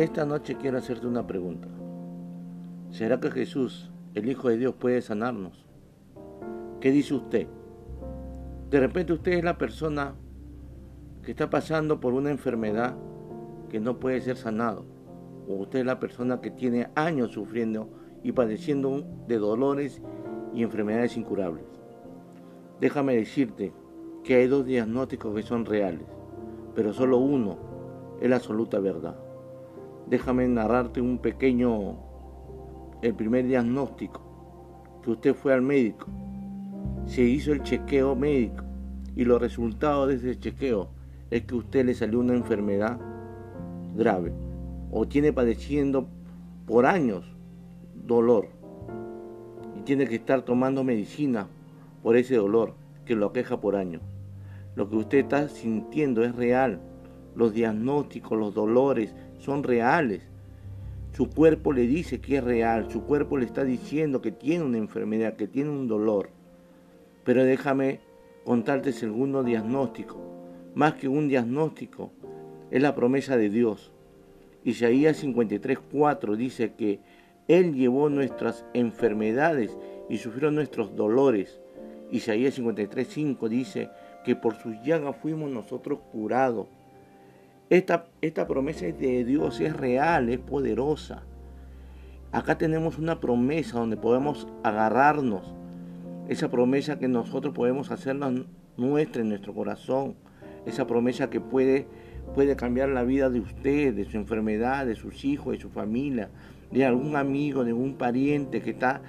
Esta 0.00 0.24
noche 0.24 0.56
quiero 0.56 0.78
hacerte 0.78 1.06
una 1.06 1.26
pregunta. 1.26 1.68
¿Será 2.88 3.20
que 3.20 3.30
Jesús, 3.30 3.90
el 4.14 4.30
Hijo 4.30 4.48
de 4.48 4.56
Dios, 4.56 4.74
puede 4.74 5.02
sanarnos? 5.02 5.66
¿Qué 6.80 6.90
dice 6.90 7.12
usted? 7.12 7.46
De 8.70 8.80
repente 8.80 9.12
usted 9.12 9.32
es 9.32 9.44
la 9.44 9.58
persona 9.58 10.14
que 11.22 11.32
está 11.32 11.50
pasando 11.50 12.00
por 12.00 12.14
una 12.14 12.30
enfermedad 12.30 12.96
que 13.68 13.78
no 13.78 14.00
puede 14.00 14.22
ser 14.22 14.38
sanado. 14.38 14.86
O 15.46 15.56
usted 15.56 15.80
es 15.80 15.84
la 15.84 16.00
persona 16.00 16.40
que 16.40 16.50
tiene 16.50 16.88
años 16.94 17.32
sufriendo 17.32 17.90
y 18.22 18.32
padeciendo 18.32 19.04
de 19.28 19.36
dolores 19.36 20.00
y 20.54 20.62
enfermedades 20.62 21.18
incurables. 21.18 21.66
Déjame 22.80 23.16
decirte 23.16 23.74
que 24.24 24.36
hay 24.36 24.46
dos 24.46 24.64
diagnósticos 24.64 25.34
que 25.34 25.42
son 25.42 25.66
reales, 25.66 26.06
pero 26.74 26.94
solo 26.94 27.18
uno 27.18 27.58
es 28.18 28.30
la 28.30 28.36
absoluta 28.36 28.78
verdad 28.78 29.28
déjame 30.10 30.48
narrarte 30.48 31.00
un 31.00 31.18
pequeño, 31.18 31.94
el 33.00 33.14
primer 33.14 33.46
diagnóstico, 33.46 34.20
que 35.04 35.10
usted 35.12 35.34
fue 35.34 35.54
al 35.54 35.62
médico, 35.62 36.06
se 37.06 37.22
hizo 37.22 37.52
el 37.52 37.62
chequeo 37.62 38.16
médico 38.16 38.64
y 39.14 39.24
los 39.24 39.40
resultados 39.40 40.08
de 40.08 40.16
ese 40.16 40.38
chequeo 40.38 40.88
es 41.30 41.42
que 41.44 41.54
usted 41.54 41.86
le 41.86 41.94
salió 41.94 42.18
una 42.18 42.34
enfermedad 42.34 42.98
grave 43.96 44.32
o 44.90 45.06
tiene 45.06 45.32
padeciendo 45.32 46.08
por 46.66 46.86
años 46.86 47.24
dolor 47.94 48.48
y 49.78 49.82
tiene 49.82 50.06
que 50.06 50.16
estar 50.16 50.42
tomando 50.42 50.82
medicina 50.82 51.46
por 52.02 52.16
ese 52.16 52.34
dolor 52.34 52.74
que 53.04 53.14
lo 53.14 53.26
aqueja 53.26 53.60
por 53.60 53.76
años. 53.76 54.02
Lo 54.74 54.88
que 54.88 54.96
usted 54.96 55.18
está 55.18 55.48
sintiendo 55.48 56.24
es 56.24 56.34
real. 56.34 56.80
Los 57.34 57.52
diagnósticos, 57.52 58.38
los 58.38 58.54
dolores, 58.54 59.14
son 59.40 59.62
reales. 59.62 60.22
Su 61.12 61.28
cuerpo 61.28 61.72
le 61.72 61.86
dice 61.86 62.20
que 62.20 62.36
es 62.36 62.44
real, 62.44 62.90
su 62.90 63.02
cuerpo 63.02 63.36
le 63.36 63.44
está 63.44 63.64
diciendo 63.64 64.22
que 64.22 64.30
tiene 64.30 64.64
una 64.64 64.78
enfermedad, 64.78 65.34
que 65.34 65.48
tiene 65.48 65.70
un 65.70 65.88
dolor. 65.88 66.30
Pero 67.24 67.44
déjame 67.44 68.00
contarte 68.44 68.90
el 68.90 68.94
segundo 68.94 69.42
diagnóstico. 69.42 70.18
Más 70.74 70.94
que 70.94 71.08
un 71.08 71.28
diagnóstico, 71.28 72.12
es 72.70 72.80
la 72.80 72.94
promesa 72.94 73.36
de 73.36 73.50
Dios. 73.50 73.92
Isaías 74.64 75.22
53:4 75.24 76.36
dice 76.36 76.74
que 76.74 77.00
Él 77.48 77.74
llevó 77.74 78.08
nuestras 78.08 78.64
enfermedades 78.74 79.76
y 80.08 80.18
sufrió 80.18 80.50
nuestros 80.50 80.94
dolores. 80.94 81.60
Isaías 82.10 82.58
53:5 82.58 83.48
dice 83.48 83.90
que 84.24 84.36
por 84.36 84.54
sus 84.54 84.80
llagas 84.82 85.16
fuimos 85.16 85.50
nosotros 85.50 86.00
curados. 86.12 86.68
Esta, 87.70 88.06
esta 88.20 88.48
promesa 88.48 88.86
de 88.86 89.24
Dios 89.24 89.60
es 89.60 89.76
real, 89.76 90.28
es 90.28 90.40
poderosa. 90.40 91.22
Acá 92.32 92.58
tenemos 92.58 92.98
una 92.98 93.20
promesa 93.20 93.78
donde 93.78 93.96
podemos 93.96 94.48
agarrarnos. 94.64 95.54
Esa 96.28 96.50
promesa 96.50 96.98
que 96.98 97.06
nosotros 97.06 97.54
podemos 97.54 97.92
hacerla 97.92 98.32
nuestra 98.76 99.22
en 99.22 99.28
nuestro 99.28 99.54
corazón. 99.54 100.16
Esa 100.66 100.88
promesa 100.88 101.30
que 101.30 101.40
puede, 101.40 101.86
puede 102.34 102.56
cambiar 102.56 102.88
la 102.88 103.04
vida 103.04 103.30
de 103.30 103.38
usted, 103.38 103.94
de 103.94 104.04
su 104.04 104.16
enfermedad, 104.16 104.84
de 104.84 104.96
sus 104.96 105.24
hijos, 105.24 105.52
de 105.52 105.60
su 105.60 105.70
familia, 105.70 106.28
de 106.72 106.84
algún 106.84 107.14
amigo, 107.14 107.62
de 107.62 107.72
un 107.72 107.94
pariente 107.94 108.62
que, 108.62 108.70
está, 108.70 109.00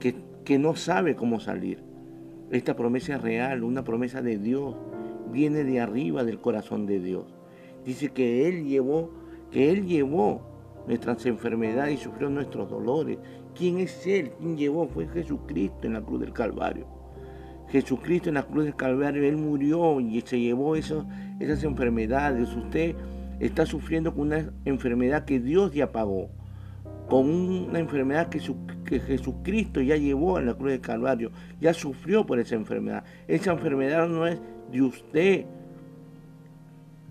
que, 0.00 0.16
que 0.44 0.58
no 0.58 0.76
sabe 0.76 1.16
cómo 1.16 1.40
salir. 1.40 1.82
Esta 2.50 2.76
promesa 2.76 3.14
es 3.14 3.22
real, 3.22 3.62
una 3.62 3.84
promesa 3.84 4.20
de 4.20 4.36
Dios. 4.36 4.76
Viene 5.32 5.64
de 5.64 5.80
arriba 5.80 6.24
del 6.24 6.40
corazón 6.40 6.84
de 6.84 7.00
Dios. 7.00 7.41
Dice 7.84 8.10
que 8.10 8.48
Él 8.48 8.64
llevó, 8.64 9.10
que 9.50 9.70
Él 9.70 9.86
llevó 9.86 10.42
nuestras 10.86 11.24
enfermedades 11.26 12.00
y 12.00 12.02
sufrió 12.02 12.28
nuestros 12.28 12.68
dolores. 12.70 13.18
¿Quién 13.54 13.78
es 13.78 14.06
Él? 14.06 14.32
¿Quién 14.38 14.56
llevó? 14.56 14.88
Fue 14.88 15.06
Jesucristo 15.08 15.86
en 15.86 15.94
la 15.94 16.00
cruz 16.00 16.20
del 16.20 16.32
Calvario. 16.32 16.86
Jesucristo 17.68 18.28
en 18.28 18.34
la 18.34 18.42
cruz 18.42 18.64
del 18.64 18.76
Calvario, 18.76 19.24
Él 19.24 19.36
murió 19.36 20.00
y 20.00 20.20
se 20.20 20.38
llevó 20.38 20.76
esas 20.76 21.04
enfermedades. 21.40 22.54
Usted 22.54 22.94
está 23.40 23.64
sufriendo 23.66 24.14
con 24.14 24.28
una 24.28 24.52
enfermedad 24.64 25.24
que 25.24 25.40
Dios 25.40 25.72
ya 25.72 25.90
pagó, 25.90 26.28
con 27.08 27.28
una 27.28 27.78
enfermedad 27.78 28.28
que, 28.28 28.40
que 28.84 29.00
Jesucristo 29.00 29.80
ya 29.80 29.96
llevó 29.96 30.38
en 30.38 30.46
la 30.46 30.54
cruz 30.54 30.70
del 30.70 30.80
Calvario, 30.80 31.30
ya 31.60 31.72
sufrió 31.72 32.26
por 32.26 32.38
esa 32.38 32.54
enfermedad. 32.54 33.04
Esa 33.26 33.52
enfermedad 33.52 34.06
no 34.08 34.26
es 34.26 34.38
de 34.70 34.82
usted, 34.82 35.46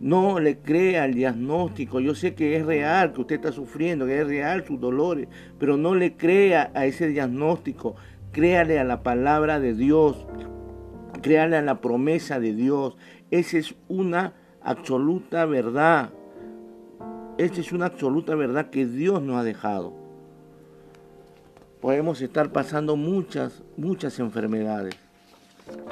no 0.01 0.39
le 0.39 0.57
crea 0.57 1.03
al 1.03 1.13
diagnóstico. 1.13 1.99
Yo 1.99 2.15
sé 2.15 2.33
que 2.33 2.57
es 2.57 2.65
real 2.65 3.13
que 3.13 3.21
usted 3.21 3.35
está 3.35 3.51
sufriendo, 3.51 4.07
que 4.07 4.21
es 4.21 4.27
real 4.27 4.65
sus 4.65 4.79
dolores, 4.79 5.27
pero 5.59 5.77
no 5.77 5.93
le 5.93 6.17
crea 6.17 6.71
a 6.73 6.87
ese 6.87 7.07
diagnóstico. 7.07 7.95
Créale 8.31 8.79
a 8.79 8.83
la 8.83 9.03
palabra 9.03 9.59
de 9.59 9.75
Dios. 9.75 10.25
Créale 11.21 11.55
a 11.55 11.61
la 11.61 11.81
promesa 11.81 12.39
de 12.39 12.53
Dios. 12.53 12.97
Esa 13.29 13.59
es 13.59 13.75
una 13.87 14.33
absoluta 14.63 15.45
verdad. 15.45 16.09
Esa 17.37 17.61
es 17.61 17.71
una 17.71 17.85
absoluta 17.85 18.33
verdad 18.33 18.71
que 18.71 18.87
Dios 18.87 19.21
nos 19.21 19.37
ha 19.37 19.43
dejado. 19.43 19.93
Podemos 21.79 22.21
estar 22.21 22.51
pasando 22.51 22.95
muchas, 22.95 23.63
muchas 23.77 24.19
enfermedades, 24.19 24.95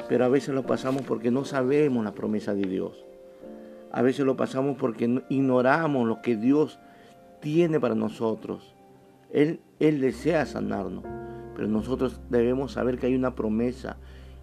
pero 0.08 0.24
a 0.24 0.28
veces 0.28 0.54
lo 0.54 0.64
pasamos 0.64 1.02
porque 1.02 1.30
no 1.30 1.44
sabemos 1.44 2.04
la 2.04 2.12
promesa 2.12 2.54
de 2.54 2.62
Dios. 2.62 3.04
A 3.92 4.02
veces 4.02 4.24
lo 4.24 4.36
pasamos 4.36 4.76
porque 4.78 5.22
ignoramos 5.28 6.06
lo 6.06 6.22
que 6.22 6.36
Dios 6.36 6.78
tiene 7.40 7.80
para 7.80 7.94
nosotros. 7.94 8.74
Él, 9.32 9.60
Él 9.80 10.00
desea 10.00 10.46
sanarnos, 10.46 11.04
pero 11.56 11.66
nosotros 11.68 12.20
debemos 12.30 12.72
saber 12.72 12.98
que 12.98 13.06
hay 13.06 13.14
una 13.14 13.34
promesa 13.34 13.96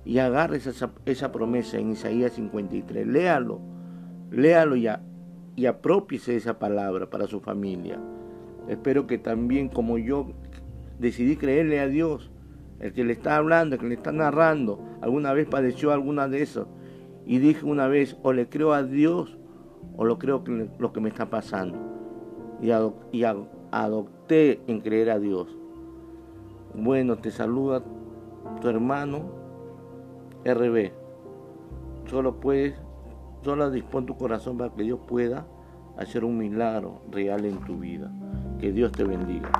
y 0.03 0.19
agarre 0.19 0.57
esa, 0.57 0.91
esa 1.05 1.31
promesa 1.31 1.77
en 1.77 1.91
Isaías 1.91 2.33
53. 2.33 3.07
Léalo, 3.07 3.59
léalo 4.31 4.75
ya 4.75 5.01
y 5.55 5.65
apropiese 5.65 6.35
esa 6.35 6.59
palabra 6.59 7.09
para 7.09 7.27
su 7.27 7.39
familia. 7.39 7.99
Espero 8.67 9.07
que 9.07 9.17
también 9.17 9.69
como 9.69 9.97
yo 9.97 10.31
decidí 10.99 11.37
creerle 11.37 11.79
a 11.79 11.87
Dios, 11.87 12.31
el 12.79 12.93
que 12.93 13.03
le 13.03 13.13
está 13.13 13.37
hablando, 13.37 13.75
el 13.75 13.81
que 13.81 13.87
le 13.87 13.95
está 13.95 14.11
narrando, 14.11 14.79
alguna 15.01 15.33
vez 15.33 15.47
padeció 15.47 15.91
alguna 15.91 16.27
de 16.27 16.41
esas 16.41 16.67
y 17.27 17.39
dije 17.39 17.65
una 17.65 17.87
vez, 17.87 18.17
o 18.23 18.31
le 18.31 18.47
creo 18.47 18.71
a 18.71 18.83
Dios 18.83 19.37
o 19.97 20.05
lo 20.05 20.17
creo 20.17 20.43
lo 20.79 20.93
que 20.93 21.01
me 21.01 21.09
está 21.09 21.29
pasando. 21.29 21.77
Y, 22.61 22.69
y 23.11 23.23
adopté 23.71 24.61
en 24.67 24.79
creer 24.79 25.09
a 25.09 25.19
Dios. 25.19 25.55
Bueno, 26.73 27.17
te 27.17 27.31
saluda 27.31 27.83
tu 28.61 28.69
hermano 28.69 29.25
RB. 30.45 30.91
Solo 32.09 32.39
puedes, 32.39 32.75
solo 33.43 33.71
dispón 33.71 34.05
tu 34.05 34.15
corazón 34.15 34.57
para 34.57 34.73
que 34.73 34.83
Dios 34.83 34.99
pueda 35.05 35.45
hacer 35.97 36.23
un 36.23 36.37
milagro 36.37 37.01
real 37.11 37.43
en 37.45 37.59
tu 37.65 37.77
vida. 37.77 38.09
Que 38.59 38.71
Dios 38.71 38.91
te 38.93 39.03
bendiga. 39.03 39.51